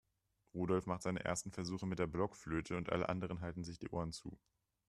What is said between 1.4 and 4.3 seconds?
Versuche mit der Blockflöte und alle anderen halten sich die Ohren